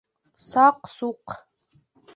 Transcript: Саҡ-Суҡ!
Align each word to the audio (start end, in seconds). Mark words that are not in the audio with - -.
Саҡ-Суҡ! 0.45 1.37